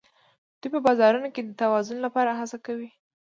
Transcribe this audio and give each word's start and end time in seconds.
دوی 0.59 0.69
په 0.75 0.79
بازارونو 0.87 1.27
کې 1.33 1.41
د 1.43 1.51
توازن 1.61 1.97
لپاره 2.05 2.31
هڅه 2.39 2.57
کوي 2.65 2.89